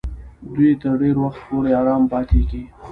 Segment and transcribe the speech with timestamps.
[0.53, 2.61] دوی تر ډېر وخت پورې آرام پاتېږي.